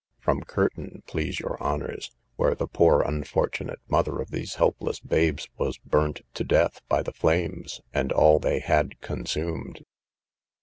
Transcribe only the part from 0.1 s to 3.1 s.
From Kirton, please your honours, where the poor